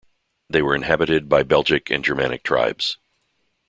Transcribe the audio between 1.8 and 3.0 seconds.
and Germanic tribes.